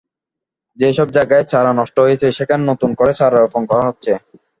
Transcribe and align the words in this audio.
যেসব 0.77 1.07
জায়গায় 1.11 1.45
চারা 1.51 1.71
নষ্ট 1.73 1.95
হয়েছে, 1.99 2.27
সেখানে 2.37 2.63
নতুন 2.71 2.89
করে 2.99 3.11
চারা 3.13 3.37
রোপণ 3.37 3.63
করা 3.71 3.83
হচ্ছে। 3.89 4.11